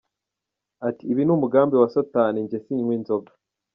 [0.87, 3.31] Ati “Ibi ni umugambi wa satani, njye sinywa inzoga.